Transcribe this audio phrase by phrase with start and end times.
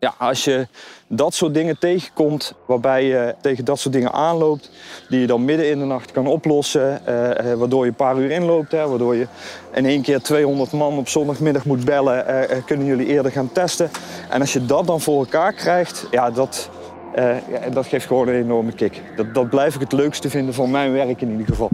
[0.00, 0.66] Ja, als je
[1.06, 4.70] dat soort dingen tegenkomt, waarbij je tegen dat soort dingen aanloopt,
[5.08, 8.18] die je dan midden in de nacht kan oplossen, eh, eh, waardoor je een paar
[8.18, 9.26] uur inloopt, hè, waardoor je
[9.72, 13.52] in één keer 200 man op zondagmiddag moet bellen, eh, eh, kunnen jullie eerder gaan
[13.52, 13.90] testen.
[14.30, 16.70] En als je dat dan voor elkaar krijgt, ja, dat,
[17.14, 17.36] eh,
[17.72, 19.02] dat geeft gewoon een enorme kick.
[19.16, 21.70] Dat, dat blijf ik het leukste vinden van mijn werk in ieder geval.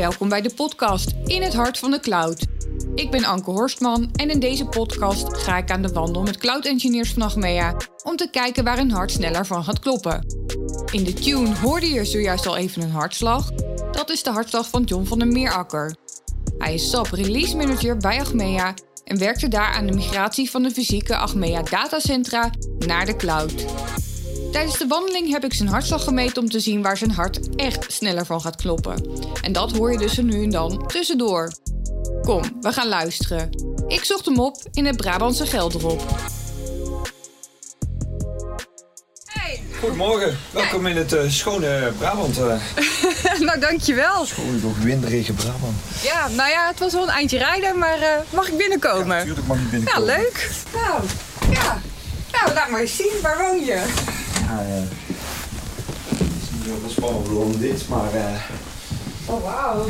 [0.00, 2.46] Welkom bij de podcast In het Hart van de Cloud.
[2.94, 6.64] Ik ben Anke Horstman en in deze podcast ga ik aan de wandel met cloud
[6.64, 10.26] engineers van Achmea om te kijken waar een hart sneller van gaat kloppen.
[10.92, 13.50] In de tune hoorde je zojuist al even een hartslag.
[13.92, 15.96] Dat is de hartslag van John van der Meerakker.
[16.58, 18.74] Hij is SAP Release Manager bij Achmea
[19.04, 23.64] en werkte daar aan de migratie van de fysieke Achmea datacentra naar de cloud.
[24.52, 27.92] Tijdens de wandeling heb ik zijn hartslag gemeten om te zien waar zijn hart echt
[27.92, 29.10] sneller van gaat kloppen.
[29.42, 31.52] En dat hoor je dus er nu en dan tussendoor.
[32.22, 33.50] Kom, we gaan luisteren.
[33.88, 36.02] Ik zocht hem op in het Brabantse Gelderop.
[39.24, 42.38] Hey, Goedemorgen, welkom in het eh, schone Brabant.
[42.38, 42.60] eh
[43.46, 44.24] nou dankjewel.
[44.26, 45.76] schone, toch winderige Brabant.
[46.02, 49.06] Ja, nou ja, het was wel een eindje rijden, maar eh, mag ik binnenkomen?
[49.08, 50.06] Natuurlijk mag je Ja, binnenkomen.
[50.06, 50.50] leuk.
[50.74, 51.02] Nou,
[51.50, 51.80] ja.
[52.32, 53.84] Nou, laat maar eens zien, waar woon je?
[54.50, 58.24] Ja, het is niet heel spannend om dit, maar eh,
[59.26, 59.88] Oh, wauw.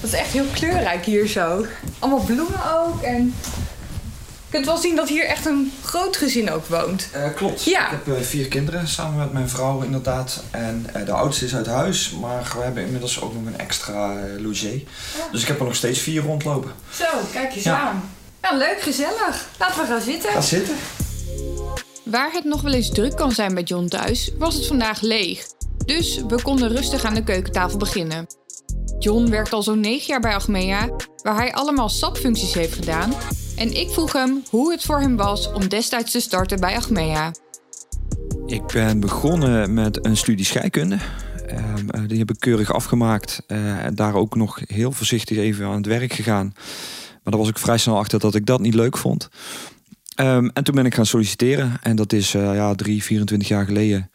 [0.00, 1.66] Dat is echt heel kleurrijk hier zo.
[1.98, 3.34] Allemaal bloemen ook en...
[4.48, 7.08] Je kunt wel zien dat hier echt een groot gezin ook woont.
[7.12, 7.64] eh, klopt.
[7.64, 7.84] Ja.
[7.84, 10.42] Ik heb eh, vier kinderen samen met mijn vrouw inderdaad.
[10.50, 14.82] En de oudste is uit huis, maar we hebben inmiddels ook nog een extra logé.
[15.32, 16.72] Dus ik heb er nog steeds vier rondlopen.
[16.94, 17.80] Zo, kijk eens Ja.
[17.80, 18.10] aan.
[18.42, 19.46] Nou, leuk, gezellig.
[19.58, 20.30] Laten we gaan zitten.
[20.30, 20.74] Ga zitten.
[22.10, 25.46] Waar het nog wel eens druk kan zijn bij John thuis, was het vandaag leeg.
[25.84, 28.26] Dus we konden rustig aan de keukentafel beginnen.
[28.98, 30.90] John werkt al zo'n 9 jaar bij Achmea,
[31.22, 33.12] waar hij allemaal SAP-functies heeft gedaan.
[33.56, 37.32] En ik vroeg hem hoe het voor hem was om destijds te starten bij Achmea.
[38.46, 40.98] Ik ben begonnen met een studie scheikunde.
[41.46, 43.42] Ehm, eh, die heb ik keurig afgemaakt.
[43.46, 46.52] eh, en daar ook nog heel voorzichtig even aan het werk gegaan.
[47.22, 49.28] Maar daar was ik vrij snel achter dat ik dat niet leuk vond.
[50.16, 51.78] Ehm, en toen ben ik gaan solliciteren.
[51.82, 54.10] En dat is eh, ja, drie, 24 jaar geleden.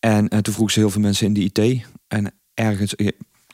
[0.00, 1.86] En eh, toen vroegen ze heel veel mensen in de IT.
[2.08, 3.08] En ergens, eh,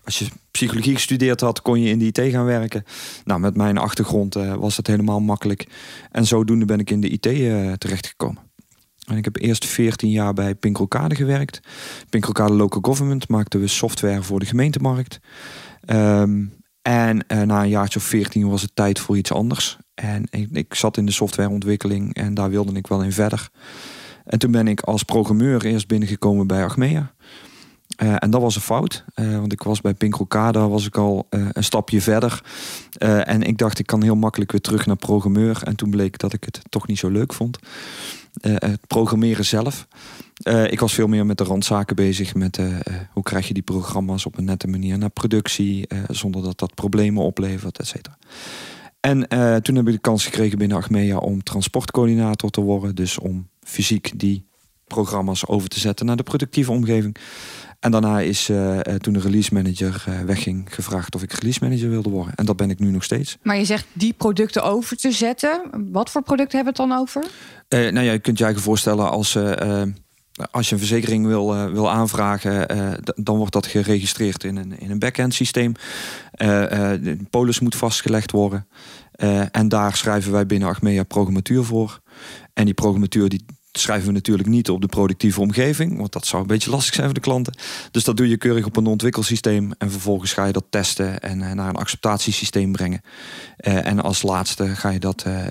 [0.05, 2.85] als je psychologie gestudeerd had, kon je in de IT gaan werken.
[3.25, 5.67] Nou, met mijn achtergrond was dat helemaal makkelijk.
[6.11, 8.43] En zodoende ben ik in de IT eh, terechtgekomen.
[9.07, 11.61] En ik heb eerst 14 jaar bij Pinkelkade gewerkt.
[12.11, 15.19] Pinkelkade Local Government maakten we software voor de gemeentemarkt.
[15.81, 16.45] Ehm,
[16.83, 19.79] en na een jaartje of 14 was het tijd voor iets anders.
[19.97, 23.49] En ik, ik zat in de softwareontwikkeling en daar wilde ik wel in verder.
[24.25, 27.15] En toen ben ik als programmeur eerst binnengekomen bij Achmea.
[27.97, 31.27] Eh, en dat was een fout, eh, want ik was bij Pinkelkade was ik al
[31.31, 32.43] eh, een stapje verder.
[32.99, 35.61] En ik dacht, ik kan heel makkelijk weer terug naar programmeur.
[35.65, 37.59] En toen bleek dat ik het toch niet zo leuk vond.
[38.41, 39.87] Het programmeren zelf.
[40.69, 42.35] Ik was veel meer met de randzaken bezig.
[42.35, 42.61] Met
[43.13, 45.89] hoe krijg je die programma's op een nette manier naar productie.
[46.09, 48.17] zonder dat dat problemen oplevert, et cetera.
[49.07, 52.95] En eh, toen heb ik de kans gekregen binnen Achmea om transportcoördinator te worden.
[52.95, 54.47] Dus om fysiek die
[54.87, 57.17] programma's over te zetten naar de productieve omgeving.
[57.81, 61.91] En daarna is eh, eh, toen de release manager wegging gevraagd of ik release manager
[61.91, 62.35] wilde worden.
[62.35, 63.37] En dat ben ik nu nog steeds.
[63.43, 65.71] Maar je zegt die producten over te zetten.
[65.93, 67.25] Wat voor producten hebben we het dan over?
[67.69, 69.39] Nou ja, je kunt je eigen voorstellen als,
[70.51, 74.79] als je een verzekering wil, eh, wil aanvragen, eh, dan wordt dat geregistreerd in een,
[74.79, 75.73] in een back-end systeem.
[76.31, 76.49] Eh,
[77.01, 78.67] de polis moet vastgelegd worden.
[79.51, 82.01] En daar schrijven wij binnen Achmea programmatuur voor.
[82.53, 83.45] En die programmatuur die
[83.79, 87.07] schrijven we natuurlijk niet op de productieve omgeving, want dat zou een beetje lastig zijn
[87.07, 87.55] voor de klanten.
[87.91, 91.43] Dus dat doe je keurig op een ontwikkelsysteem en vervolgens ga je dat testen en
[91.43, 93.01] eh, naar een acceptatiesysteem brengen.
[93.57, 95.45] Eh, en als laatste ga je dat eh,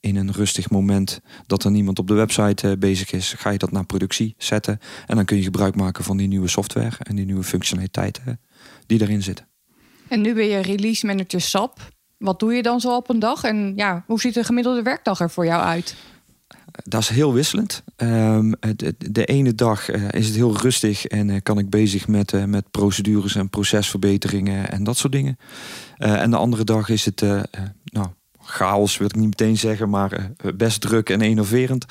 [0.00, 3.70] in een rustig moment dat er niemand op de website bezig is, ga je dat
[3.70, 4.78] naar productie zetten.
[5.06, 8.40] En dan kun je gebruik maken van die nieuwe software en die nieuwe functionaliteiten
[8.86, 9.46] die erin zitten.
[10.08, 11.90] En nu ben je release manager SAP.
[12.18, 13.44] Wat doe je dan zo op een dag?
[13.44, 15.94] En ja, hoe ziet de gemiddelde werkdag er voor jou uit?
[16.72, 17.82] Dat is heel wisselend.
[17.96, 22.08] Ehm, de, de ene dag eh, is het heel rustig en eh, kan ik bezig
[22.08, 25.38] met, eh, met procedures en procesverbeteringen en dat soort dingen.
[25.96, 27.20] En de andere dag is het,
[27.84, 28.06] nou,
[28.38, 31.86] chaos wil ik niet meteen zeggen, maar best druk en enerverend.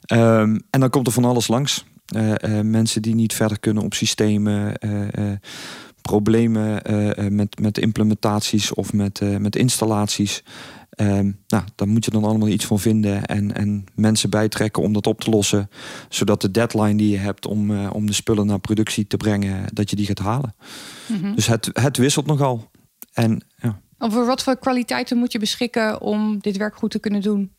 [0.00, 1.84] Ehm, en dan komt er van alles langs.
[2.62, 4.72] Mensen die niet verder kunnen op systemen,
[6.02, 6.82] problemen
[7.34, 10.42] met, met implementaties of met, met installaties.
[10.98, 14.92] Ehm, nou, daar moet je dan allemaal iets van vinden en, en mensen bijtrekken om
[14.92, 15.70] dat op te lossen.
[16.08, 19.64] Zodat de deadline die je hebt om, eh, om de spullen naar productie te brengen,
[19.72, 20.54] dat je die gaat halen.
[21.06, 21.34] Mhm.
[21.34, 22.70] Dus het, het wisselt nogal.
[23.12, 23.80] En ja.
[23.98, 27.52] Over wat voor kwaliteiten moet je beschikken om dit werk goed te kunnen doen?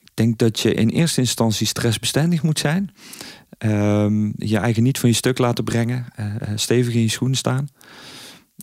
[0.00, 2.92] Ik denk dat je in eerste instantie stressbestendig moet zijn.
[3.58, 6.06] Ehm, je eigen niet van je stuk laten brengen.
[6.14, 7.68] eh, eh, stevig in je schoenen staan.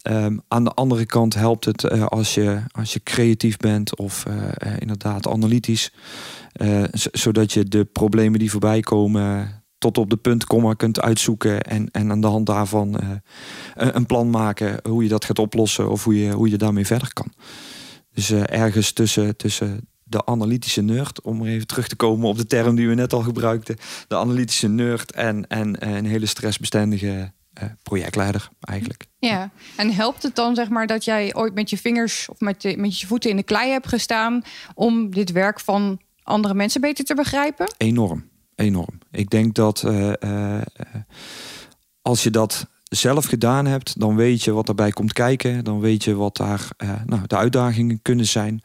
[0.06, 4.26] Ehm, aan de andere kant helpt het eh, als, je, als je creatief bent of
[4.26, 5.92] eh, eh, inderdaad analytisch.
[7.12, 11.62] zodat je de problemen die voorbij komen tot op de punt, komma kunt uitzoeken.
[11.62, 13.00] En, en aan de hand daarvan
[13.74, 17.14] een- plan maken hoe je dat gaat oplossen of hoe je, hoe je daarmee verder
[17.14, 17.34] kan.
[18.14, 22.76] Dus ergens tussen, tussen de analytische nerd, om even terug te komen op de term
[22.76, 23.76] die we net al gebruikten.
[24.08, 27.32] De analytische nerd en, en eh, een hele stressbestendige
[27.84, 29.06] projectleider eigenlijk.
[29.20, 32.62] Ja, en helpt het dan zeg maar dat jij ooit met je vingers of met,
[32.62, 34.42] de, met je voeten in de klei hebt gestaan
[34.74, 37.74] om dit werk van andere mensen beter te begrijpen?
[37.78, 39.00] Enorm, enorm.
[39.12, 40.64] Ik denk dat eh, eh, eh,
[42.02, 45.64] als je dat zelf gedaan hebt, dan weet je wat erbij komt kijken.
[45.64, 48.62] Dan weet je wat daar eh, nou, de uitdagingen kunnen zijn.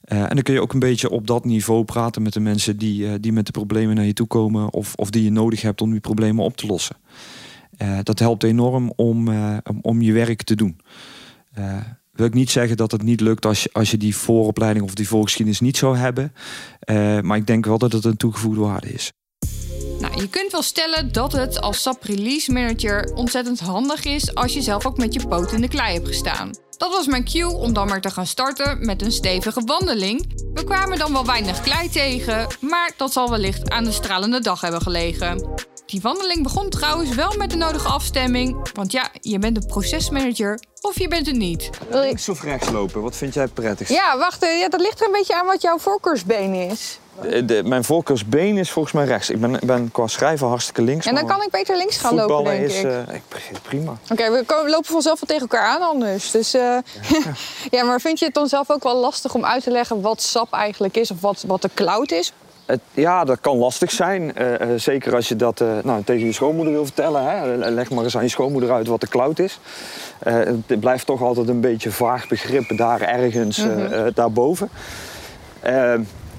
[0.00, 2.76] Eh, en dan kun je ook een beetje op dat niveau praten met de mensen
[2.76, 4.72] die, eh, die met de problemen naar je toe komen.
[4.72, 6.96] Of, of die je nodig hebt om die problemen op te lossen.
[7.80, 10.80] Eh, dat helpt enorm om, eh, om, om je werk te doen.
[11.52, 11.76] Eh,
[12.12, 14.94] wil ik niet zeggen dat het niet lukt als je, als je die vooropleiding of
[14.94, 16.32] die voorgeschiedenis niet zou hebben.
[17.22, 19.12] Maar ik denk wel dat het een toegevoegde waarde is.
[20.00, 24.52] Nou, je kunt wel stellen dat het als SAP Release Manager ontzettend handig is als
[24.52, 26.50] je zelf ook met je poot in de klei hebt gestaan.
[26.76, 30.32] Dat was mijn cue om dan maar te gaan starten met een stevige wandeling.
[30.54, 34.60] We kwamen dan wel weinig klei tegen, maar dat zal wellicht aan de stralende dag
[34.60, 35.68] hebben gelegen.
[35.90, 40.58] Die wandeling begon trouwens wel met de nodige afstemming, want ja, je bent een procesmanager
[40.80, 41.70] of je bent het niet.
[41.90, 43.92] Links of rechts lopen, wat vind jij het prettigst?
[43.92, 46.98] Ja, wacht, ja, dat ligt er een beetje aan wat jouw voorkeursbeen is.
[47.22, 49.30] De- de- mijn voorkeursbeen is volgens mij rechts.
[49.30, 51.06] Ik ben, ik ben qua schrijven hartstikke links.
[51.06, 52.84] En dan kan ik beter links gaan lopen, voetballen denk is, ik.
[53.08, 53.96] eh, ik begrijp prima.
[54.10, 56.30] Oké, we lopen vanzelf wel tegen elkaar aan anders.
[56.30, 56.76] Dus, eh,
[57.70, 60.22] ja, maar vind je het dan zelf ook wel lastig om uit te leggen wat
[60.22, 62.32] SAP eigenlijk is of wat, wat de cloud is?
[62.66, 64.34] Het, ja, dat kan lastig zijn.
[64.34, 67.24] Eh, eh, zeker als je dat eh, nou, tegen je schoonmoeder wil vertellen.
[67.24, 67.56] Hè.
[67.70, 69.58] Leg maar eens aan je schoonmoeder uit wat de cloud is.
[70.24, 74.68] Het blijft toch altijd een beetje vaag begrip daar ergens eh, eh, daarboven.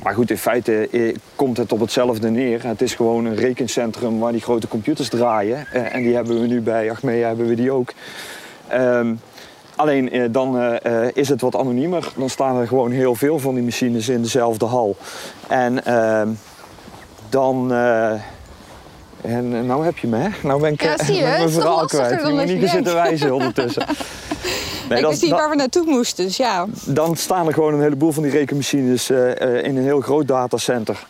[0.04, 0.90] Maar goed, in feite
[1.36, 2.68] komt het op hetzelfde neer.
[2.68, 5.68] Het is gewoon een rekencentrum waar die grote computers draaien.
[5.72, 7.94] En die hebben we nu bij Achmea hebben we die ook.
[8.68, 9.14] Ehm,
[9.82, 12.12] Alleen eh, dan eh, eh, is het wat anoniemer.
[12.16, 14.96] Dan staan er gewoon heel veel van die machines in dezelfde hal.
[15.48, 16.30] En ehm,
[17.30, 17.72] dan.
[19.22, 20.30] en nou heb je me, hè?
[20.44, 22.22] Nou ben ik Ja, zie je, ik mijn verhaal kwijt.
[22.22, 23.86] Dan je niet zitten wijzen ondertussen.
[24.90, 26.66] Nee, ik dan, wist niet dan- waar we naartoe moesten, dus ja.
[26.86, 31.06] dan staan er gewoon een heleboel van die rekenmachines in een heel groot datacenter.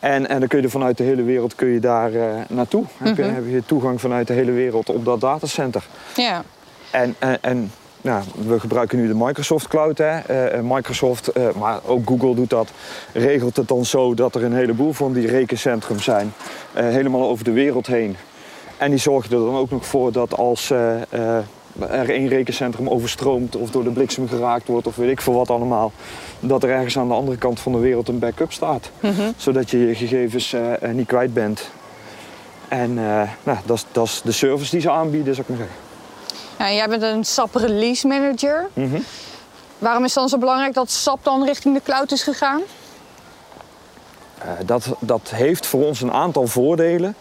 [0.00, 2.84] En, en dan kun je er vanuit de hele wereld kun je daar eh, naartoe.
[3.04, 3.22] je, Mhm.
[3.34, 5.86] heb je toegang vanuit de hele wereld op dat datacenter.
[6.16, 6.42] ja.
[6.90, 7.72] En, en, en
[8.02, 9.98] nou, we gebruiken nu de Microsoft Cloud.
[9.98, 10.18] Hè.
[10.18, 12.68] Eh, eh, Microsoft, eh, maar ook Google doet dat,
[13.12, 16.32] regelt het dan zo dat er een heleboel van die rekencentrums zijn.
[16.72, 18.16] helemaal over de wereld heen.
[18.76, 23.70] En die zorgen er dan ook nog voor dat als er één rekencentrum overstroomt of
[23.70, 25.92] door de bliksem geraakt wordt of weet ik veel wat allemaal,
[26.40, 28.90] dat er ergens aan de andere kant van de wereld een backup staat.
[29.36, 30.56] Zodat je je gegevens
[30.92, 31.70] niet kwijt bent.
[32.68, 32.94] En
[33.42, 35.91] nou, dat is- dat is de service die ze aanbieden, zou ik maar zeggen.
[36.70, 38.68] Jij bent een SAP Release Manager.
[38.72, 39.00] Mhm.
[39.78, 42.60] Waarom is het dan zo belangrijk dat SAP dan richting de cloud is gegaan?
[44.38, 47.14] Eh, dat, dat heeft voor ons een aantal voordelen.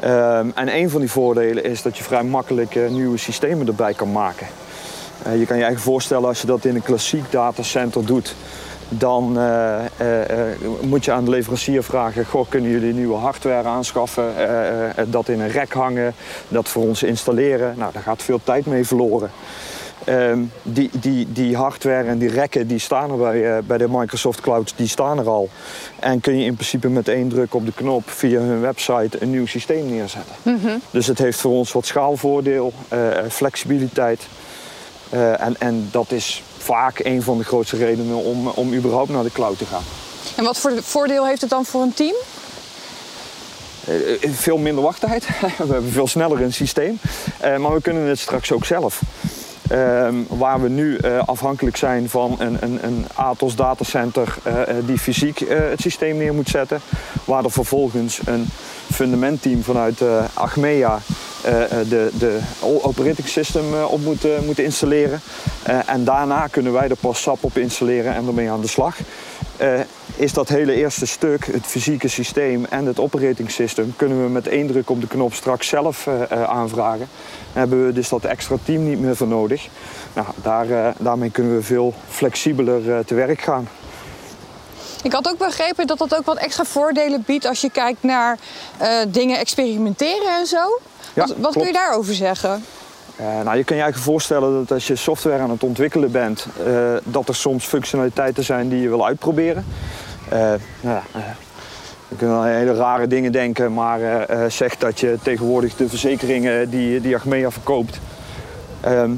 [0.00, 3.94] Ehm, en een van die voordelen is dat je vrij makkelijk eh, nieuwe systemen erbij
[3.94, 4.46] kan maken.
[5.22, 8.34] Eh, je kan je eigen voorstellen als je dat in een klassiek datacenter doet.
[8.88, 13.68] Dan eh, eh, eh, moet je aan de leverancier vragen: goh, kunnen jullie nieuwe hardware
[13.68, 14.26] aanschaffen?
[15.06, 16.14] dat in een rek hangen,
[16.48, 17.74] dat voor ons installeren.
[17.76, 19.30] Nou, daar gaat veel tijd mee verloren.
[20.04, 24.40] Ehm, die, die, die hardware en die rekken die staan er bij, bij de Microsoft
[24.40, 25.48] Cloud, die staan er al.
[25.98, 29.30] En kun je in principe met één druk op de knop via hun website een
[29.30, 30.34] nieuw systeem neerzetten.
[30.90, 32.72] Dus het heeft voor ons wat schaalvoordeel,
[33.28, 34.26] flexibiliteit.
[35.38, 39.32] En, en dat is vaak een van de grootste redenen om, om überhaupt naar de
[39.32, 39.82] cloud te gaan.
[40.36, 42.14] En wat voor voordeel heeft het dan voor een team?
[43.88, 45.26] Eh, eh, veel minder wachttijd.
[45.40, 46.98] we hebben veel sneller een systeem.
[47.38, 49.00] Eh, maar we kunnen het straks ook zelf.
[49.68, 54.76] Ehm, waar we nu eh, afhankelijk zijn van een, een, een Atos datacenter eh, eh,
[54.86, 56.80] die fysiek het systeem neer moet zetten.
[57.24, 58.48] Waar er vervolgens een
[58.92, 60.02] fundamentteam vanuit
[60.34, 60.98] Achmea
[61.88, 65.20] de, de operating system op moeten, moeten installeren.
[65.86, 68.96] en daarna kunnen wij er pas SAP op installeren en ermee aan de slag.
[70.18, 74.48] Is dat hele eerste stuk, het fysieke systeem en het operating system, kunnen we met
[74.48, 76.08] één druk op de knop straks zelf
[76.46, 77.08] aanvragen.
[77.52, 79.68] Dan hebben we dus dat extra team niet meer voor nodig.
[80.12, 83.68] Nou, daar, daarmee kunnen we veel flexibeler te werk gaan.
[85.02, 88.38] Ik had ook begrepen dat dat ook wat extra voordelen biedt als je kijkt naar
[89.08, 90.78] dingen experimenteren en zo.
[91.14, 92.64] wat, wat kun je daarover zeggen?
[93.20, 96.46] Uh, nou, je kan je eigenlijk voorstellen dat als je software aan het ontwikkelen bent,
[96.66, 99.64] uh, dat er soms functionaliteiten zijn die je wil uitproberen.
[100.80, 101.00] Nou,
[102.08, 107.00] je kunt aan hele rare dingen denken, maar zeg dat je tegenwoordig de verzekeringen die,
[107.00, 108.00] die Achmea verkoopt,
[108.80, 109.10] ehm,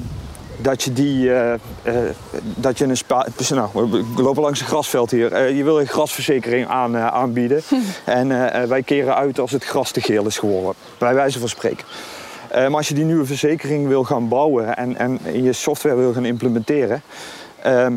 [0.63, 1.53] dat je die, uh,
[1.85, 1.95] uh,
[2.43, 5.33] dat je een spa, nou, we lopen langs een grasveld hier.
[5.33, 7.63] Uh, je wil een grasverzekering aan, aanbieden.
[8.05, 8.29] en
[8.69, 11.87] wij keren uit als het gras te geel is geworden, bij wijze van spreken.
[12.51, 16.25] maar als je die nieuwe verzekering wil gaan bouwen en, en je software wil gaan
[16.25, 17.03] implementeren,
[17.63, 17.95] ehm,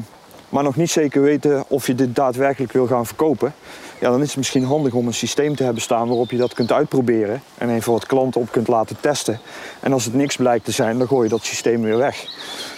[0.54, 3.54] maar nog niet zeker weten of je dit daadwerkelijk wil gaan verkopen,
[4.00, 6.54] ja, dan is het misschien handig om een systeem te hebben staan waarop je dat
[6.54, 9.40] kunt uitproberen en even wat klanten op kunt laten testen.
[9.80, 12.26] En als het niks blijkt te zijn, dan gooi je dat systeem weer weg.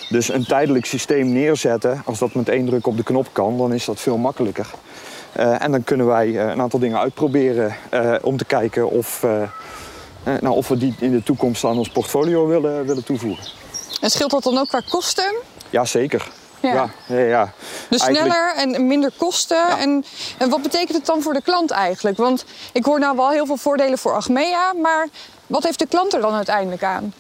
[0.10, 3.74] Dus een tijdelijk systeem neerzetten, als dat met één druk op de knop kan, dan
[3.74, 4.67] is dat veel makkelijker.
[5.38, 9.25] Uh, en dan kunnen wij uh, een aantal dingen uitproberen uh, om te kijken of,
[10.24, 13.46] nou, of we die in de toekomst aan ons portfolio willen, willen toevoegen.
[14.01, 15.36] En scheelt dat dan ook qua kosten?
[15.70, 16.27] Jazeker.
[16.62, 16.89] Ja.
[17.07, 17.53] Ja, ja,
[17.89, 19.77] Dus sneller en minder kosten.
[19.77, 20.05] En,
[20.38, 22.17] en wat betekent het dan voor de klant eigenlijk?
[22.17, 25.07] Want ik hoor nou wel heel veel voordelen voor Achmea, maar
[25.47, 27.13] wat heeft de klant er dan uiteindelijk aan?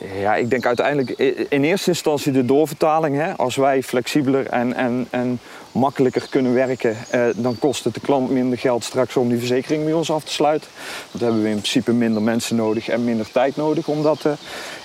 [0.00, 1.10] Ja, ik denk uiteindelijk
[1.48, 3.16] in eerste instantie de doorvertaling.
[3.16, 3.36] Hè.
[3.36, 5.40] Als wij flexibeler en, en, en
[5.74, 9.84] makkelijker kunnen werken, eh, dan kost het de klant minder geld straks om die verzekering
[9.84, 10.70] bij ons af te sluiten.
[11.10, 13.88] Dan hebben we in principe minder mensen nodig en minder tijd nodig.
[13.88, 14.32] Omdat, uh,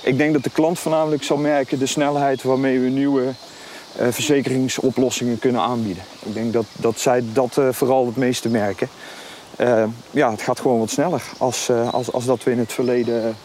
[0.03, 5.39] ik denk dat de klant voornamelijk zal merken de snelheid waarmee we nieuwe uh, verzekeringsoplossingen
[5.39, 6.03] kunnen aanbieden.
[6.25, 8.89] Ik denk dat, dat zij dat uh, vooral het meeste merken.
[10.11, 13.35] ja, het gaat gewoon wat sneller als, als, als dat we in het verleden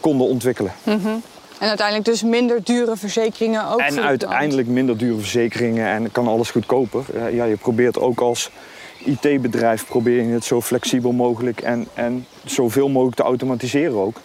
[0.00, 0.72] konden ontwikkelen.
[0.82, 1.22] -hmm.
[1.60, 3.80] En uiteindelijk dus minder dure verzekeringen ook.
[3.80, 7.04] En uiteindelijk minder dure verzekeringen en kan alles goedkoper.
[7.34, 8.50] Ja, je probeert ook als
[9.04, 14.16] IT-bedrijf probeer je het zo flexibel mogelijk en, en zoveel mogelijk te automatiseren ook.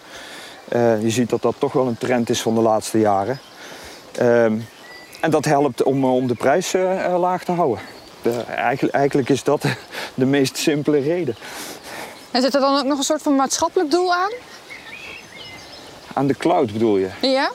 [0.72, 3.38] Uh, je ziet dat dat toch wel een trend is van de laatste jaren.
[4.20, 4.44] Uh,
[5.20, 7.84] en dat helpt om, om de prijs uh, laag te houden.
[8.22, 9.64] De, eigenlijk, eigenlijk is dat
[10.14, 11.36] de meest simpele reden.
[12.30, 14.32] En zit er dan ook nog een soort van maatschappelijk doel aan?
[16.16, 17.08] Aan de cloud bedoel je?
[17.20, 17.50] Ja,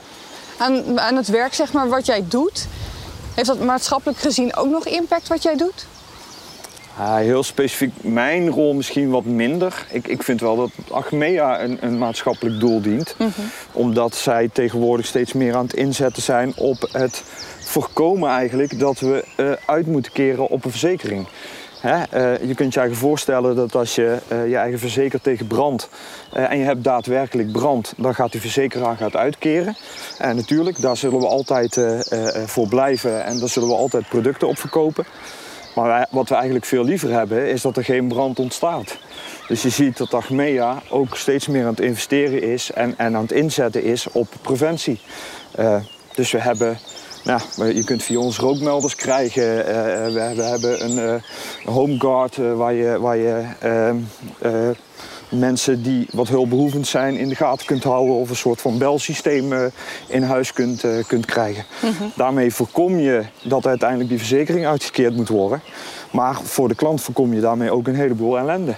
[0.57, 2.67] aan, aan het werk zeg maar wat jij doet.
[3.35, 5.85] Heeft dat maatschappelijk gezien ook nog impact wat jij doet?
[6.99, 9.85] Uh, heel specifiek mijn rol misschien wat minder.
[9.89, 13.15] Ik, ik vind wel dat Achmea een, een maatschappelijk doel dient.
[13.17, 13.49] Mm -hmm.
[13.71, 17.23] Omdat zij tegenwoordig steeds meer aan het inzetten zijn op het
[17.59, 21.27] voorkomen eigenlijk dat we uh, uit moeten keren op een verzekering.
[21.85, 25.89] Uh, je kunt je eigen voorstellen dat als je uh, je eigen verzekert tegen brand
[26.33, 29.75] uh, en je hebt daadwerkelijk brand, dan gaat die verzekeraar gaat uitkeren.
[30.17, 31.81] En natuurlijk, daar zullen we altijd
[32.45, 35.05] voor blijven en daar zullen we altijd producten op verkopen.
[35.75, 38.97] Maar wat we eigenlijk veel liever hebben, is dat er geen brand ontstaat.
[39.47, 43.21] Dus je ziet dat Achmea ook steeds meer aan het investeren is en, en aan
[43.21, 44.99] het inzetten is op preventie.
[46.15, 46.77] dus we hebben
[47.23, 49.57] nou, je kunt via ons rookmelders krijgen.
[49.57, 49.63] Uh,
[50.05, 50.97] we, we, hebben een,
[51.65, 53.95] uh, home guard uh, waar je, waar je ehm,
[55.29, 59.71] mensen die wat hulpbehoevend zijn in de gaten kunt houden of een soort van belsysteem
[60.07, 61.65] in huis kunt, kunt krijgen.
[61.81, 62.11] Mm -hmm.
[62.15, 65.61] Daarmee voorkom je dat uiteindelijk die verzekering uitgekeerd moet worden.
[66.11, 68.75] Maar voor de klant voorkom je daarmee ook een heleboel ellende.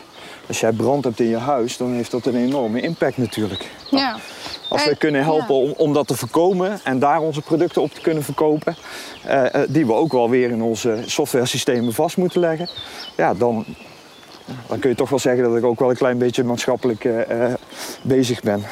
[0.47, 3.69] Als jij brand hebt in je huis, dan heeft dat een enorme impact natuurlijk.
[3.89, 4.17] Ja.
[4.73, 8.01] Als we kunnen helpen om, om dat te voorkomen en daar onze producten op te
[8.01, 8.75] kunnen verkopen,
[9.27, 12.69] uh, die we ook wel weer in onze software-systemen vast moeten leggen,
[13.17, 13.65] ja, dan,
[14.67, 17.21] dan kun je toch wel zeggen dat ik ook wel een klein beetje maatschappelijk uh,
[18.01, 18.63] bezig ben.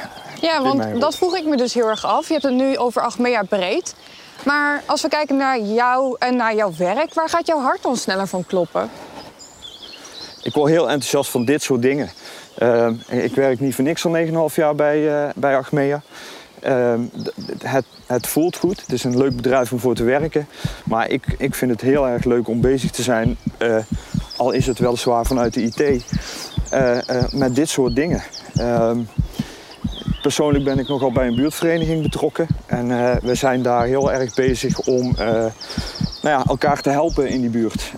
[0.42, 2.28] Ja, want dat vroeg ik me dus heel erg af.
[2.28, 3.96] Je hebt het nu over Achmea breed.
[4.44, 7.98] Maar als we kijken naar jou en naar jouw werk, waar gaat jouw hart dan
[7.98, 8.90] sneller van kloppen?
[10.44, 12.12] Ik word heel enthousiast van dit soort dingen.
[12.60, 16.02] Uh, ik werk niet voor niks al 9,5 jaar bij, uh, bij Achmea.
[16.68, 16.94] Uh,
[17.64, 18.82] het, het, voelt goed.
[18.82, 20.48] Het is een leuk bedrijf om voor te werken.
[20.86, 23.78] Maar ik, ik vind het heel erg leuk om bezig te zijn, uh,
[24.38, 26.04] al is het weliswaar vanuit de IT,
[27.34, 28.24] met dit soort dingen.
[28.56, 29.00] Ehm,
[30.22, 32.48] persoonlijk ben ik nogal bij een buurtvereniging betrokken.
[32.66, 32.88] En
[33.22, 35.16] we zijn daar heel erg bezig om
[36.22, 37.92] nou ja, elkaar te helpen in die buurt.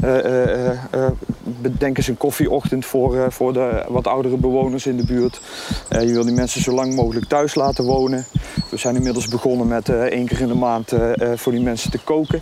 [1.43, 5.41] Bedenk eens een koffieochtend voor, voor de wat oudere bewoners in de buurt.
[5.89, 8.25] je wil die mensen zo lang mogelijk thuis laten wonen.
[8.69, 10.91] We zijn inmiddels begonnen met één keer in de maand
[11.35, 12.41] voor die mensen te koken.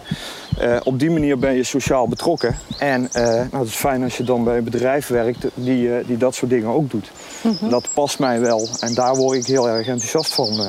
[0.83, 2.55] op die manier ben je sociaal betrokken.
[2.79, 6.35] En nou, het is fijn als je dan bij een bedrijf werkt die, die dat
[6.35, 7.11] soort dingen ook doet.
[7.41, 7.69] Mhm.
[7.69, 10.59] Dat past mij wel en daar word ik heel erg enthousiast van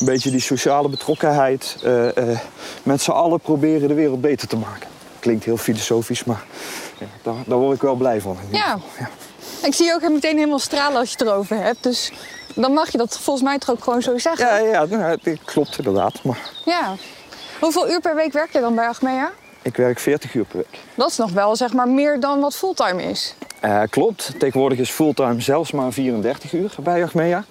[0.00, 1.76] een beetje die sociale betrokkenheid.
[2.82, 4.88] Met z'n allen proberen de wereld beter te maken.
[5.18, 6.44] Klinkt heel filosofisch, maar
[6.98, 8.36] ja, daar, daar, word ik wel blij van.
[8.50, 8.78] Ja.
[8.98, 9.08] ja.
[9.62, 11.82] Ik zie je ook meteen helemaal stralen als je het erover hebt.
[11.82, 12.12] Dus
[12.54, 14.46] dan mag je dat volgens mij toch ook gewoon zo zeggen.
[14.46, 16.22] Ja, ja nou, dat klopt inderdaad.
[16.22, 16.50] Maar...
[16.64, 16.94] Ja.
[17.60, 19.30] Hoeveel uur per week werk je dan bij Achmea?
[19.62, 20.78] Ik werk 40 uur per week.
[20.94, 23.34] Dat is nog wel zeg maar meer dan wat fulltime is.
[23.64, 24.32] Uh, klopt.
[24.38, 27.44] Tegenwoordig is fulltime zelfs maar 34 uur bij Achmea.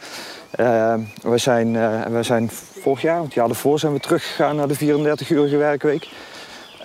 [0.59, 2.49] Uh, we, zijn, uh, we zijn
[2.81, 6.07] vorig jaar, het jaar daarvoor, zijn we teruggegaan naar de 34-urige werkweek.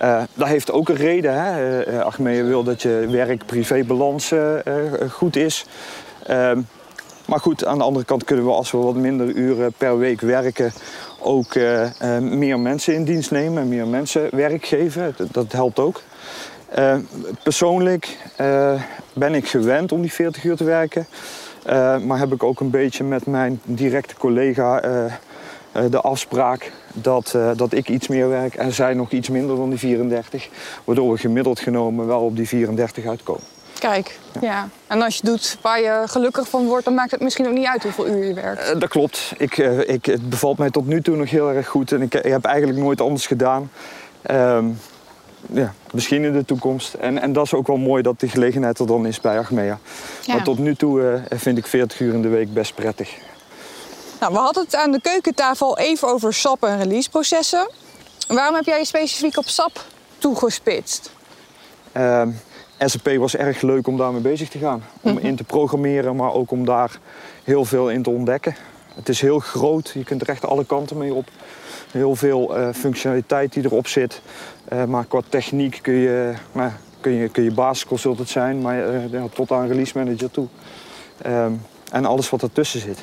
[0.01, 1.43] Uh, dat heeft ook een reden.
[1.43, 1.87] Hè?
[2.19, 4.33] Uh, wil dat je werk-privé-balans
[5.09, 5.65] goed is.
[6.23, 6.61] Ehm,
[7.25, 10.21] maar goed, aan de andere kant kunnen we als we wat minder uren per week
[10.21, 10.71] werken...
[11.19, 11.55] ook
[12.19, 15.15] meer mensen in dienst nemen en meer mensen werk geven.
[15.31, 16.01] Dat, helpt ook.
[17.43, 18.17] persoonlijk
[19.13, 21.07] ben ik gewend om die 40 uur te werken...
[22.05, 24.81] Maar heb ik ook een beetje met mijn directe collega
[25.89, 29.79] de afspraak dat, dat ik iets meer werk en zij nog iets minder dan die
[29.79, 30.49] 34.
[30.83, 33.43] Waardoor we gemiddeld genomen wel op die 34 uitkomen.
[33.79, 34.69] Kijk, ja.
[34.87, 37.65] En als je doet waar je gelukkig van wordt, dan maakt het misschien ook niet
[37.65, 38.79] uit hoeveel uur je werkt.
[38.79, 39.33] dat klopt.
[39.37, 39.57] Ik,
[39.87, 42.45] ik, het bevalt mij tot nu toe nog heel erg goed en ik, ik heb
[42.45, 43.71] eigenlijk nooit anders gedaan.
[44.21, 44.65] Ehm,
[45.53, 46.93] ja, misschien in de toekomst.
[46.93, 49.79] En, en dat is ook wel mooi dat die gelegenheid er dan is bij Achmea.
[50.27, 53.17] Maar tot nu toe uh, vind ik 40 uur in de week best prettig.
[54.19, 57.69] Nou, we hadden het aan de keukentafel even over SAP en releaseprocessen.
[58.27, 59.85] Waarom heb jij je specifiek op SAP
[60.17, 61.11] toegespitst?
[61.97, 62.31] Uh, ehm,
[62.79, 64.83] SAP was erg leuk om daarmee bezig te gaan.
[65.01, 65.25] Om mhm.
[65.25, 66.99] in te programmeren, maar ook om daar
[67.43, 68.55] heel veel in te ontdekken.
[68.95, 71.29] Het is heel groot, je kunt er echt alle kanten mee op.
[71.91, 74.21] Heel veel uh, functionaliteit die erop zit.
[74.73, 76.71] Uh, maar qua techniek kun je, nou,
[77.01, 80.47] kun je, kun je basisconsultant zijn, maar uh, tot aan release manager toe.
[81.25, 82.99] Um, en alles wat ertussen zit.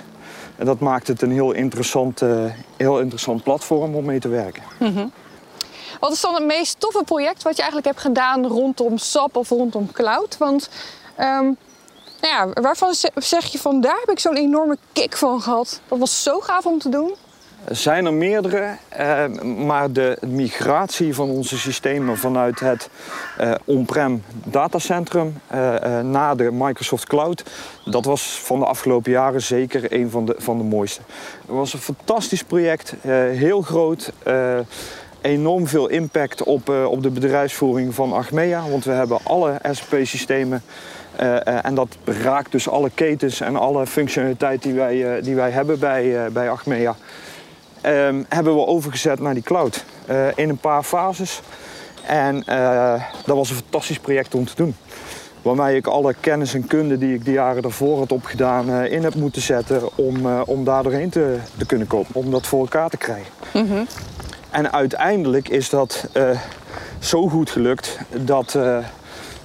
[0.57, 2.23] En dat maakt het een heel interessant,
[2.77, 4.63] heel interessant platform om mee te werken.
[4.79, 5.13] -hmm.
[6.01, 9.49] Wat is dan het meest toffe project wat je eigenlijk hebt gedaan rondom SAP of
[9.49, 10.39] rondom cloud?
[10.39, 10.69] Want
[11.21, 11.57] um,
[12.21, 15.81] nou ja, waarvan zeg je van daar heb ik zo'n enorme kick van gehad.
[15.89, 17.15] Dat was zo gaaf om te doen.
[17.71, 22.89] Zijn er meerdere, eh, maar de migratie van onze systemen vanuit het
[23.39, 27.43] eh, on-prem datacentrum eh, eh, naar de Microsoft Cloud,
[27.85, 31.01] dat was van de afgelopen jaren zeker een van de, van de mooiste.
[31.41, 34.59] Het was een fantastisch project, eh, heel groot eh,
[35.21, 38.69] enorm veel impact op, op de bedrijfsvoering van Achmea.
[38.69, 40.63] Want we hebben alle SAP-systemen
[41.45, 46.33] en dat raakt dus alle ketens en alle functionaliteit die wij, die wij hebben bij,
[46.33, 46.97] bij Achmea.
[47.85, 51.41] Ehm, hebben we overgezet naar die cloud uh, in een paar fases.
[52.07, 54.77] En uh, dat was een fantastisch project om te doen.
[55.43, 59.03] Waarmee ik alle kennis en kunde die ik de jaren daarvoor had opgedaan uh, in
[59.03, 62.09] heb moeten zetten om, om daar doorheen te, te, kunnen komen.
[62.13, 63.33] Om dat voor elkaar te krijgen.
[63.53, 63.87] Mm -hmm.
[64.51, 66.09] En uiteindelijk is dat
[66.99, 68.57] zo goed gelukt dat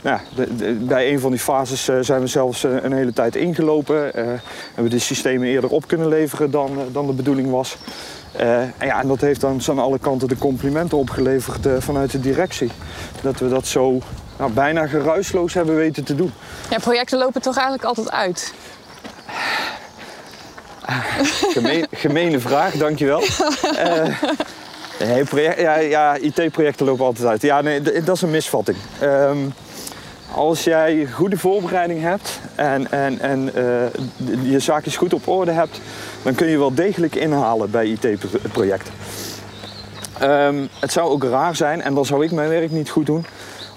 [0.02, 3.14] nou, de, de, bij een van die fases uh, zijn we zelfs uh, een hele
[3.14, 3.96] tijd ingelopen.
[3.96, 7.78] Uh, hebben we de systemen eerder op kunnen leveren dan, dan de bedoeling was.
[8.32, 12.72] En, ja, en dat heeft dan aan alle kanten de complimenten opgeleverd vanuit de directie.
[13.22, 14.00] Dat we dat zo
[14.38, 16.34] nou, bijna geruisloos hebben weten te doen.
[16.70, 18.54] Ja, projecten lopen toch eigenlijk altijd uit?
[21.54, 23.24] Gemeen, gemene vraag, dankjewel.
[25.00, 27.42] nee, project, ja, ja IT-projecten lopen altijd uit.
[27.42, 28.78] Ja, nee, dat is een misvatting.
[29.04, 29.54] Um,
[30.36, 35.82] als jij goede voorbereiding hebt en, en, en uh, je zaakjes goed op orde hebt,
[36.24, 38.94] dan kun je wel degelijk inhalen bij IT-projecten.
[40.22, 43.26] Um, het zou ook raar zijn, en dan zou ik mijn werk niet goed doen,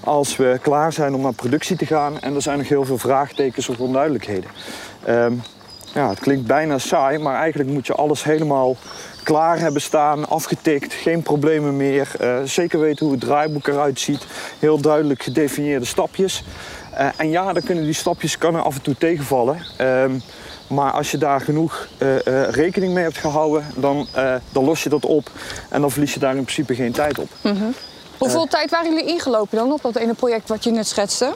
[0.00, 2.98] als we klaar zijn om naar productie te gaan en er zijn nog heel veel
[2.98, 4.50] vraagtekens of onduidelijkheden.
[5.08, 5.42] Um,
[5.94, 8.76] ja, het klinkt bijna saai, maar eigenlijk moet je alles helemaal
[9.22, 12.08] klaar hebben staan, afgetikt, geen problemen meer.
[12.20, 14.26] Uh, zeker weten hoe het draaiboek eruit ziet.
[14.58, 16.44] Heel duidelijk gedefinieerde stapjes.
[16.98, 19.56] Uh, en ja, dan kunnen die stapjes kan er af en toe tegenvallen.
[19.80, 20.04] Uh,
[20.66, 22.16] maar als je daar genoeg uh,
[22.50, 24.06] rekening mee hebt gehouden, dan,
[24.52, 25.30] dan los je dat op.
[25.68, 27.28] En dan verlies je daar in principe geen tijd op.
[27.40, 27.74] Mm -hmm.
[28.18, 31.34] Hoeveel tijd waren jullie ingelopen dan op dat ene project wat je net schetste?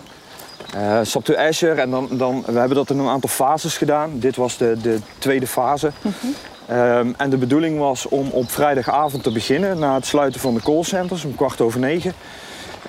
[0.74, 4.18] Uh, SAP to Azure en dan, dan, we hebben dat in een aantal fases gedaan.
[4.18, 5.90] Dit was de, de tweede fase.
[6.02, 6.34] Mm
[6.66, 10.62] Ehm, en de bedoeling was om op vrijdagavond te beginnen, na het sluiten van de
[10.62, 12.12] callcenters om kwart over negen.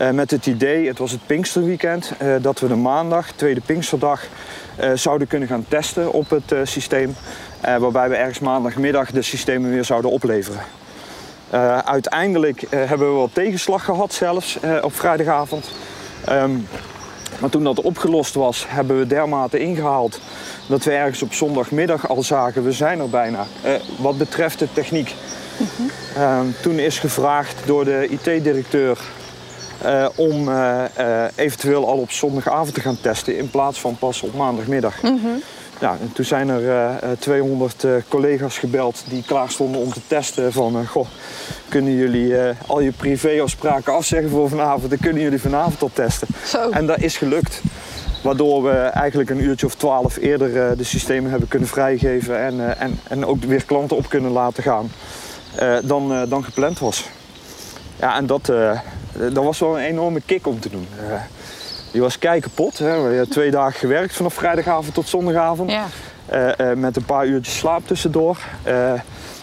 [0.01, 4.25] Uh, met het idee, het was het Pinksterweekend, uh, dat we de maandag, tweede Pinksterdag,
[4.79, 7.15] uh, zouden kunnen gaan testen op het systeem.
[7.61, 10.61] waarbij we ergens maandagmiddag de systemen weer zouden opleveren.
[11.85, 15.71] uiteindelijk hebben we wat tegenslag gehad zelfs op vrijdagavond.
[16.29, 16.67] Um,
[17.39, 20.19] maar toen dat opgelost was, hebben we dermate ingehaald
[20.67, 23.45] dat we ergens op zondagmiddag al zagen, we zijn er bijna.
[23.65, 25.15] Uh, wat betreft de techniek.
[26.17, 28.99] Uh, uh, toen is gevraagd door de IT-directeur
[29.85, 30.83] uh, om uh,
[31.35, 35.01] eventueel al op zondagavond te gaan testen in plaats van pas op maandagmiddag.
[35.01, 35.41] Mm -hmm.
[35.79, 40.87] Ja, en toen zijn er 200 collega's gebeld die klaar stonden om te testen van...
[40.87, 41.07] goh,
[41.69, 42.35] kunnen jullie
[42.67, 44.89] al je privéafspraken afzeggen voor vanavond?
[44.89, 46.27] Dan kunnen jullie vanavond al testen.
[46.45, 46.69] Zo.
[46.69, 47.61] En dat is gelukt.
[48.23, 52.39] Waardoor we eigenlijk een uurtje of twaalf eerder de systemen hebben kunnen vrijgeven...
[52.39, 54.91] en, en, en ook weer klanten op kunnen laten gaan
[55.83, 57.09] dan, dan gepland was.
[57.99, 58.51] Ja, en dat,
[59.17, 60.87] dat was wel een enorme kick om te doen.
[61.09, 61.21] Uh,
[61.91, 62.77] die was kei kapot.
[62.77, 63.01] Hè.
[63.01, 65.71] We hebben twee dagen gewerkt vanaf vrijdagavond tot zondagavond.
[65.71, 65.85] Ja.
[66.57, 68.37] Uh, met een paar uurtjes slaap tussendoor.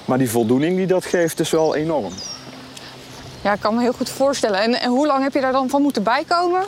[0.04, 2.12] maar die voldoening die dat geeft is wel enorm.
[3.40, 4.60] Ja, ik kan me heel goed voorstellen.
[4.60, 6.62] En, en hoe lang heb je daar dan van moeten bijkomen?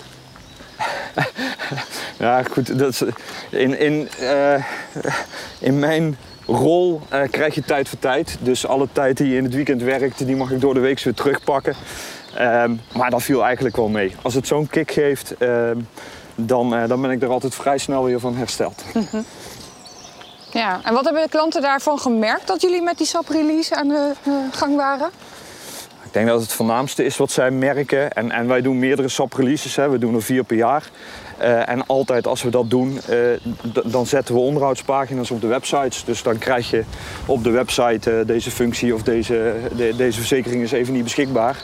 [2.19, 2.79] ja, goed.
[2.79, 3.03] Dat is,
[3.51, 4.09] in, in,
[5.59, 6.17] in mijn
[6.47, 8.37] rol krijg je tijd voor tijd.
[8.41, 11.01] Dus alle tijd die je in het weekend werkt, die mag ik door de week
[11.01, 11.75] weer terugpakken.
[12.41, 14.15] Um, maar dat viel eigenlijk wel mee.
[14.23, 15.89] Als het zo'n kick geeft, um,
[16.35, 18.85] dan, uh, dan ben ik er altijd vrij snel weer van hersteld.
[18.95, 19.25] Mm -hmm.
[20.53, 23.89] Ja, en wat hebben de klanten daarvan gemerkt dat jullie met die SAP release aan
[23.89, 25.11] de uh, gang waren?
[26.05, 28.13] Ik denk dat het voornaamste is wat zij merken.
[28.13, 29.89] En, en wij doen meerdere SAP releases, hè.
[29.89, 30.91] we doen er vier per jaar.
[31.41, 33.01] Uh, en altijd als we dat doen,
[33.85, 36.05] dan zetten we onderhoudspagina's op de websites.
[36.05, 36.85] Dus dan krijg je
[37.27, 41.57] op de website deze functie of deze, de, deze verzekering is even niet beschikbaar.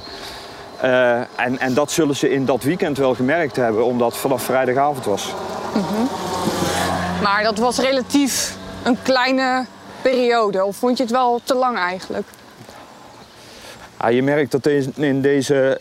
[0.82, 4.42] Uh, en, en dat zullen ze in dat weekend wel gemerkt hebben, omdat het vanaf
[4.42, 5.32] vrijdagavond was.
[5.72, 6.08] -hmm.
[7.22, 9.66] Maar dat was relatief een kleine
[10.02, 12.26] periode, of vond je het wel te lang eigenlijk?
[14.02, 15.80] Ja, je merkt dat in deze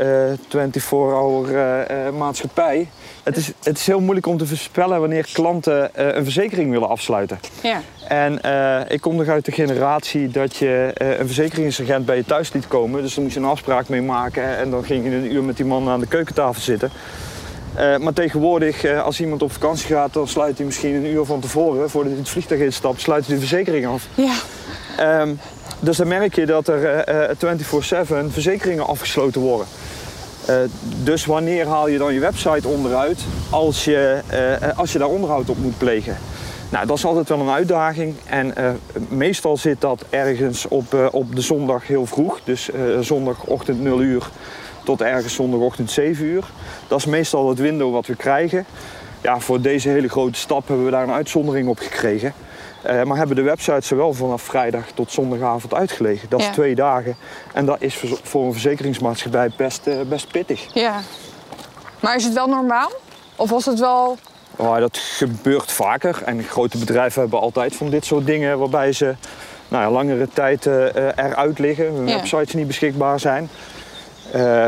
[0.54, 2.88] uh, 24-hour uh, maatschappij
[3.24, 7.40] het is, het is heel moeilijk om te voorspellen wanneer klanten een verzekering willen afsluiten.
[7.62, 7.82] Ja.
[8.08, 8.34] En
[8.88, 13.02] ik kom nog uit de generatie dat je een verzekeringsagent bij je thuis liet komen.
[13.02, 15.58] Dus dan moest je een afspraak mee maken en dan ging je een uur met
[15.58, 16.92] die man aan de keukentafel zitten.
[17.76, 21.90] maar tegenwoordig, als iemand op vakantie gaat, dan sluit hij misschien een uur van tevoren,
[21.90, 24.08] voordat hij het vliegtuig instapt, sluit hij de verzekering af.
[24.16, 24.36] Ja.
[25.22, 25.40] Um,
[25.82, 27.38] dus dan merk je dat er 24-7
[28.30, 29.68] verzekeringen afgesloten worden.
[30.50, 30.56] Uh,
[31.04, 34.20] dus wanneer haal je dan je website onderuit als je,
[34.76, 36.18] als je daar onderhoud op moet plegen?
[36.70, 38.16] Nou, dat is altijd wel een uitdaging.
[38.26, 38.54] En
[39.10, 42.40] meestal zit dat ergens op, op de zondag heel vroeg.
[42.44, 44.30] Dus zondagochtend 0 uur
[44.84, 46.44] tot ergens zondagochtend 7 uur.
[46.88, 48.66] Dat is meestal het window wat we krijgen.
[49.22, 52.34] Ja, voor deze hele grote stap hebben we daar een uitzondering op gekregen.
[52.86, 56.30] Uh, maar hebben de websites er wel vanaf vrijdag tot zondagavond uitgelegen.
[56.30, 56.52] Dat is Ja.
[56.52, 57.16] twee dagen.
[57.54, 60.74] En dat is voor- een verzekeringsmaatschappij best, eh, best pittig.
[60.74, 61.00] Ja.
[62.00, 62.92] Maar is het wel normaal?
[63.36, 64.18] Of was het wel...
[64.58, 66.22] Maar dat gebeurt vaker.
[66.26, 69.16] En grote bedrijven hebben altijd van dit soort dingen waarbij ze
[69.68, 71.86] nou ja, langere tijd eh, eh, eruit liggen.
[71.94, 72.16] Hun Ja.
[72.16, 73.50] websites niet beschikbaar zijn.
[74.32, 74.68] Eh,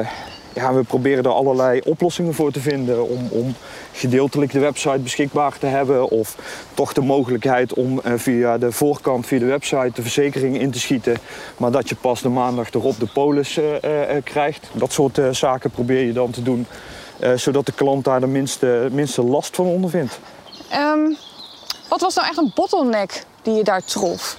[0.53, 3.55] ja, we proberen er allerlei oplossingen voor te vinden om, om
[3.93, 6.09] gedeeltelijk de website beschikbaar te hebben.
[6.09, 6.35] Of
[6.73, 10.79] toch de mogelijkheid om eh, via de voorkant, via de website, de verzekering in te
[10.79, 11.17] schieten.
[11.57, 14.67] Maar dat je pas de maandag erop de polis eh, eh, krijgt.
[14.73, 16.67] Dat soort zaken probeer je dan te doen.
[17.35, 20.19] zodat de klant daar de minste, minste last van ondervindt.
[20.69, 21.13] ehm,
[21.89, 24.37] wat was nou echt een bottleneck die je daar trof?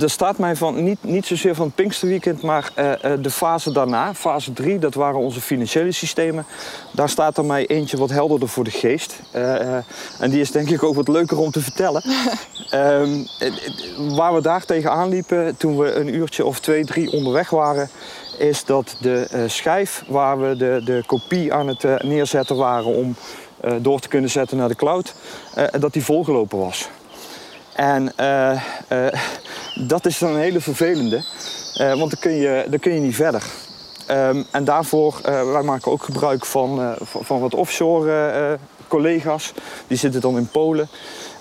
[0.00, 3.72] Er staat mij van, niet, niet zozeer van het Pinksterweekend, maar eh, eh, de fase
[3.72, 6.46] daarna, fase 3, dat waren onze financiële systemen.
[6.92, 9.20] Daar staat er mij eentje wat helderder voor de geest.
[9.30, 9.74] Eh,
[10.18, 12.02] en die is denk ik ook wat leuker om te vertellen.
[12.70, 17.12] Ehm, eh, eh, waar we daar tegenaan liepen toen we een uurtje of twee, drie
[17.12, 17.88] onderweg waren,
[18.38, 23.14] is dat de schijf waar we de, de kopie aan het neerzetten waren om
[23.80, 25.14] door te kunnen zetten naar de cloud,
[25.78, 26.88] dat die volgelopen was.
[27.74, 28.52] En eh,
[28.88, 29.20] eh,
[29.74, 31.24] dat is dan een hele vervelende,
[31.74, 33.42] eh, want dan kun, je, dan kun je niet verder.
[34.06, 35.20] Ehm, en daarvoor,
[35.52, 38.58] wij maken ook gebruik van, van, wat offshore
[38.88, 39.52] collega's.
[39.86, 40.88] Die zitten dan in Polen.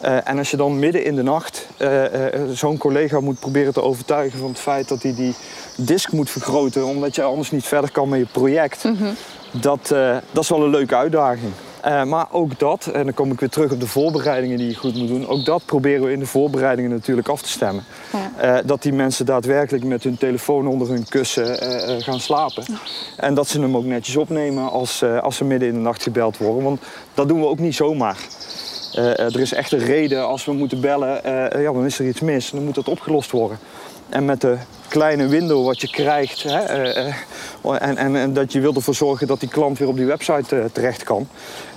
[0.02, 1.68] En als je dan midden in de nacht
[2.54, 5.36] zo'n collega moet proberen te overtuigen van het feit dat hij die
[5.78, 8.86] disk moet vergroten, omdat je anders niet verder kan met je project,
[9.62, 11.52] dat, eh, dat is wel een leuke uitdaging.
[11.84, 14.76] Eh, maar ook dat, en dan kom ik weer terug op de voorbereidingen die je
[14.76, 15.28] goed moet doen.
[15.28, 17.84] Ook dat proberen we in de voorbereidingen natuurlijk af te stemmen.
[18.42, 18.62] Ja.
[18.62, 21.58] dat die mensen daadwerkelijk met hun telefoon onder hun kussen
[22.02, 22.64] gaan slapen.
[23.18, 26.38] En dat ze hem ook netjes opnemen als, als ze midden in de nacht gebeld
[26.38, 26.64] worden.
[26.64, 26.82] Want
[27.14, 28.18] dat doen we ook niet zomaar.
[28.94, 31.22] er is echt een reden als we moeten bellen,
[31.62, 32.50] ja, dan is er iets mis.
[32.50, 33.60] Dan moet dat opgelost worden.
[34.10, 36.44] En met de kleine window wat je krijgt.
[36.44, 37.16] Hè, eh, eh,
[37.64, 40.56] en, en, en, dat je wilt ervoor zorgen dat die klant weer op die website
[40.56, 41.28] uh, terecht kan.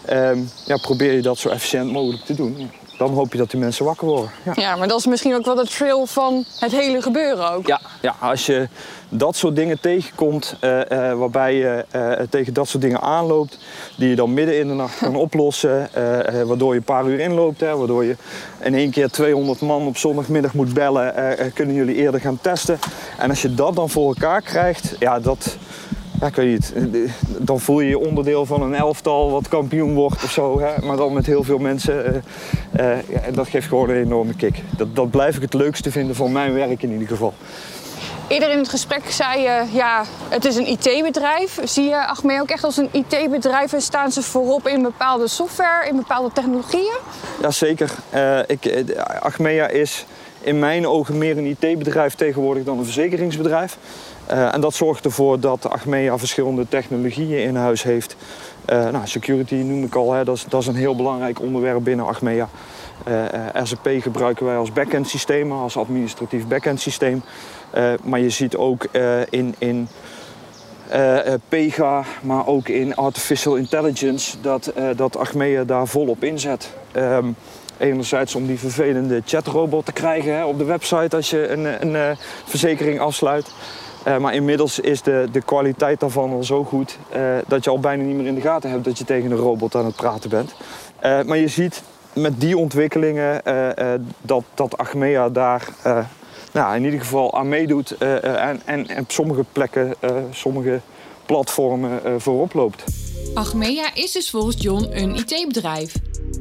[0.05, 3.61] Ehm, ja, probeer je dat zo efficiënt mogelijk te doen dan hoop je dat die
[3.61, 4.31] mensen wakker worden.
[4.45, 4.53] Ja.
[4.55, 7.67] ja, maar dat is misschien ook wel de trail van het hele gebeuren ook.
[7.67, 8.69] Ja, ja als je
[9.09, 13.59] dat soort dingen tegenkomt, uh, uh, waarbij je uh, tegen dat soort dingen aanloopt,
[13.97, 15.89] die je dan midden in de nacht kan oplossen,
[16.47, 18.17] waardoor je een paar uur inloopt, hè, waardoor je
[18.61, 21.15] in één keer 200 man op zondagmiddag moet bellen,
[21.55, 22.79] kunnen jullie eerder gaan testen.
[23.19, 25.57] En als je dat dan voor elkaar krijgt, ja, dat,
[26.21, 26.73] ja, ik weet niet,
[27.39, 30.61] dan voel je je onderdeel van een elftal wat kampioen wordt of zo.
[30.61, 30.87] Hè?
[30.87, 32.23] Maar dan met heel veel mensen.
[32.77, 34.63] Uh, uh, ja, dat geeft gewoon een enorme kick.
[34.77, 37.35] Dat, dat blijf ik het leukste vinden van mijn werk in ieder geval.
[38.29, 41.59] Eerder in het gesprek zei je, ja, het is een IT-bedrijf.
[41.65, 45.89] Zie je Achmea ook echt als een IT-bedrijf en staan ze voorop in bepaalde software,
[45.89, 46.97] in bepaalde technologieën?
[47.41, 47.91] Jazeker.
[48.15, 48.85] Uh, ik,
[49.21, 50.07] Achmea is
[50.41, 53.79] in mijn ogen meer een IT-bedrijf tegenwoordig dan een verzekeringsbedrijf.
[54.31, 58.17] Uh, en dat zorgt ervoor dat Achmea verschillende technologieën in huis heeft.
[58.71, 60.25] Uh, nou, security noem ik al, hè.
[60.25, 62.49] Dat, is, dat is een heel belangrijk onderwerp binnen Achmea.
[63.09, 67.23] Uh, RCP gebruiken wij als backend systeem, als administratief backend systeem.
[68.03, 68.85] maar je ziet ook
[69.31, 69.89] in, in
[71.49, 76.71] PEGA, maar ook in artificial intelligence, dat, dat Achmea daar volop inzet.
[76.97, 77.37] Um,
[77.79, 81.95] Enerzijds om die vervelende chatrobot te krijgen hè, op de website als je een, een,
[81.95, 83.53] een verzekering afsluit.
[84.07, 87.81] Uh, maar inmiddels is de, de kwaliteit daarvan al zo goed uh, dat je al
[87.81, 90.31] bijna niet meer in de gaten hebt dat je tegen een robot aan het praten
[90.31, 90.55] bent.
[91.05, 93.43] Uh, maar je ziet met die ontwikkelingen
[94.21, 95.69] dat, dat Achmea daar
[96.53, 99.95] nou, in ieder geval aan meedoet en, en, en op sommige plekken,
[100.31, 100.81] sommige
[101.27, 102.85] platformen voorop loopt.
[103.35, 105.95] Achmea is dus volgens John een IT-bedrijf.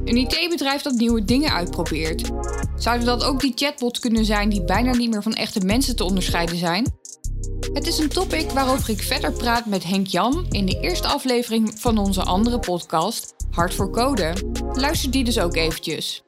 [0.04, 2.30] Een IT-bedrijf dat nieuwe dingen uitprobeert.
[2.76, 6.04] Zouden dat ook die chatbots kunnen zijn die bijna niet meer van echte mensen te
[6.04, 6.86] onderscheiden zijn?
[7.72, 11.72] Het is een topic waarover ik verder praat met Henk Jan in de eerste aflevering
[11.76, 14.32] van onze andere podcast, Hart voor Code.
[14.72, 16.22] Luister die dus ook eventjes.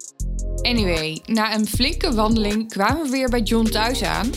[0.62, 4.30] Anyway, na een flinke wandeling kwamen we weer bij John thuis aan.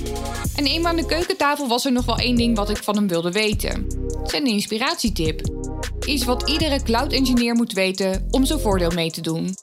[0.55, 3.07] En eenmaal aan de keukentafel was er nog wel één ding wat ik van hem
[3.07, 3.87] wilde weten.
[4.23, 5.41] Zijn inspiratietip.
[6.05, 9.55] Iets wat iedere cloud engineer moet weten om zijn voordeel mee te doen.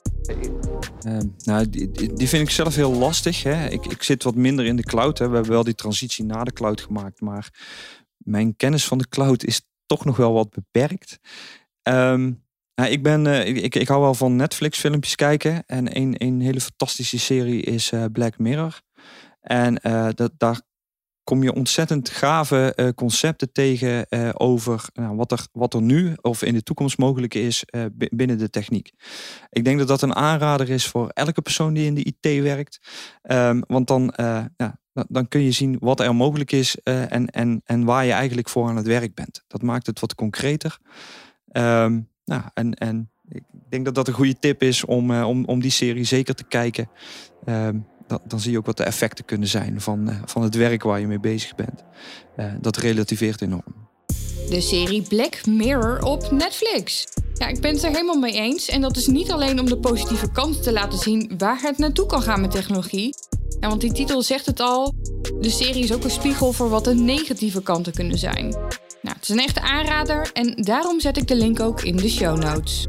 [1.05, 3.43] Uh, nou, die, die, vind ik zelf heel lastig.
[3.43, 3.67] Hè.
[3.67, 5.17] Ik, ik zit wat minder in de cloud.
[5.17, 5.27] Hè.
[5.27, 7.49] We hebben wel die transitie naar de cloud gemaakt, maar
[8.17, 11.19] mijn kennis van de cloud is toch nog wel wat beperkt.
[11.83, 12.43] Um,
[12.75, 15.63] nou, ik, ben, uh, ik, ik hou wel van Netflix filmpjes kijken.
[15.65, 18.81] En een, een hele fantastische serie is uh, Black Mirror.
[19.41, 20.61] En uh, dat, daar
[21.29, 26.13] kom je ontzettend gave uh, concepten tegen uh, over nou, wat, er, wat er nu
[26.21, 28.91] of in de toekomst mogelijk is uh, binnen de techniek.
[29.49, 32.79] Ik denk dat dat een aanrader is voor elke persoon die in de IT werkt.
[33.23, 34.13] Um, want dan,
[34.57, 38.49] ja, dan kun je zien wat er mogelijk is en, en, en waar je eigenlijk
[38.49, 39.43] voor aan het werk bent.
[39.47, 40.77] Dat maakt het wat concreter.
[41.51, 45.61] Um, nou, en, en ik denk dat dat een goede tip is om, om, om
[45.61, 46.89] die serie zeker te kijken.
[47.45, 50.55] Um, dan, dan, zie je ook wat de effecten kunnen zijn van, uh, van het
[50.55, 51.83] werk waar je mee bezig bent.
[52.37, 53.87] Uh, dat relativeert enorm.
[54.49, 57.07] De serie Black Mirror op Netflix.
[57.33, 58.69] Ja, ik ben het er helemaal mee eens.
[58.69, 62.05] En dat is niet alleen om de positieve kanten te laten zien waar het naartoe
[62.05, 63.15] kan gaan met technologie.
[63.59, 64.95] Ja, want die titel zegt het al.
[65.39, 68.49] De serie is ook een spiegel voor wat de negatieve kanten kunnen zijn.
[69.01, 72.09] Nou, het is een echte aanrader en daarom zet ik de link ook in de
[72.09, 72.87] show notes.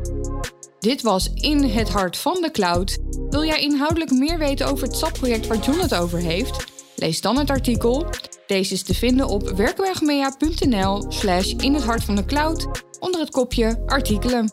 [0.80, 2.98] Dit was In het Hart van de Cloud.
[3.30, 6.64] Wil jij inhoudelijk meer weten over het SAP-project waar John het over heeft?
[6.96, 8.06] Lees dan het artikel.
[8.46, 12.66] Deze is te vinden op werkbergmea.nl slash in het hart van de cloud
[13.00, 14.52] onder het kopje artikelen.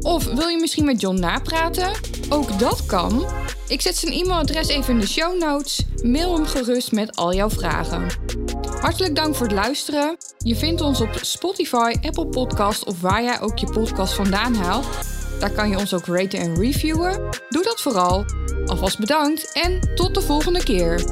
[0.00, 1.90] Of wil je misschien met John napraten?
[2.28, 3.26] Ook dat kan.
[3.68, 5.84] Ik zet zijn e-mailadres even in de show notes.
[6.02, 8.06] Mail hem gerust met al jouw vragen.
[8.80, 10.16] Hartelijk dank voor het luisteren.
[10.38, 14.86] Je vindt ons op Spotify, Apple Podcast of waar jij ook je podcast vandaan haalt.
[15.38, 17.28] Daar kan je ons ook raten en reviewen.
[17.48, 18.24] Doe dat vooral.
[18.66, 21.04] Alvast bedankt en tot de volgende keer.